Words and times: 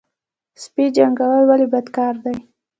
سپي 0.63 0.85
جنګول 0.95 1.41
ولې 1.47 1.67
بد 1.73 1.87
کار 1.95 2.13
دی؟ 2.23 2.35